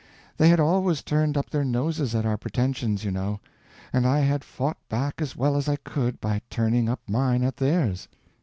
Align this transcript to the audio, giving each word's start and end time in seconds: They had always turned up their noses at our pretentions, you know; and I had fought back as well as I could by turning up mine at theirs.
They 0.37 0.49
had 0.49 0.59
always 0.59 1.03
turned 1.03 1.37
up 1.37 1.51
their 1.51 1.63
noses 1.63 2.15
at 2.15 2.25
our 2.25 2.35
pretentions, 2.35 3.03
you 3.03 3.11
know; 3.11 3.39
and 3.93 4.07
I 4.07 4.21
had 4.21 4.43
fought 4.43 4.77
back 4.89 5.21
as 5.21 5.35
well 5.35 5.55
as 5.55 5.69
I 5.69 5.75
could 5.75 6.19
by 6.19 6.41
turning 6.49 6.89
up 6.89 7.01
mine 7.07 7.43
at 7.43 7.57
theirs. 7.57 8.07